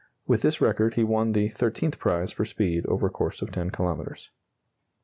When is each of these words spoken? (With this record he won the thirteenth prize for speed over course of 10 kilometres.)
(With 0.25 0.41
this 0.41 0.59
record 0.59 0.95
he 0.95 1.03
won 1.03 1.33
the 1.33 1.47
thirteenth 1.47 1.99
prize 1.99 2.31
for 2.31 2.43
speed 2.43 2.87
over 2.87 3.07
course 3.07 3.43
of 3.43 3.51
10 3.51 3.69
kilometres.) 3.69 4.31